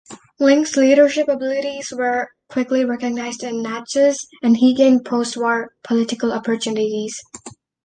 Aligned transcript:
Lynch's 0.39 0.77
leadership 0.77 1.27
abilities 1.27 1.93
were 1.95 2.29
quickly 2.49 2.83
recognized 2.83 3.43
in 3.43 3.61
Natchez, 3.61 4.17
and 4.41 4.57
he 4.57 4.73
gained 4.73 5.05
post-war 5.05 5.75
political 5.87 6.33
opportunities. 6.33 7.21